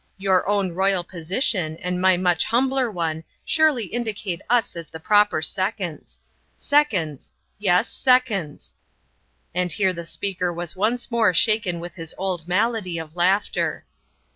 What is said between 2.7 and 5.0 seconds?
one surely indicate us as the